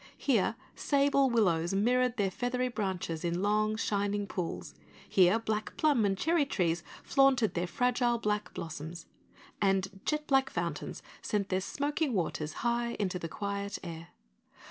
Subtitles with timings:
[0.17, 4.73] Here sable willows mirrored their feathery branches in long shining pools,
[5.07, 9.05] here black plum and cherry trees flaunted their fragile black blossoms,
[9.61, 14.07] and jet black fountains sent their smoking waters high into the quiet air.